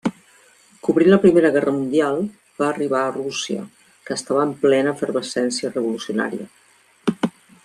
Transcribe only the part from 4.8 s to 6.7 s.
efervescència revolucionària.